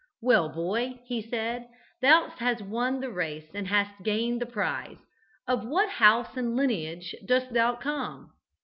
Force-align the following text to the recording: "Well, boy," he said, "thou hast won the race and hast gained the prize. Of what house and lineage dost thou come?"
"Well, 0.19 0.49
boy," 0.49 0.99
he 1.05 1.21
said, 1.21 1.67
"thou 2.01 2.29
hast 2.29 2.63
won 2.63 3.01
the 3.01 3.11
race 3.11 3.45
and 3.53 3.67
hast 3.67 4.01
gained 4.03 4.41
the 4.41 4.47
prize. 4.47 4.97
Of 5.47 5.63
what 5.63 5.89
house 5.89 6.35
and 6.35 6.55
lineage 6.55 7.13
dost 7.27 7.53
thou 7.53 7.75
come?" 7.75 8.31